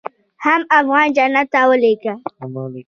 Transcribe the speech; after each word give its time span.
حم 0.43 0.61
افغان 0.79 1.07
جنت 1.17 1.47
ته 1.53 1.61
ولېږه. 1.69 2.13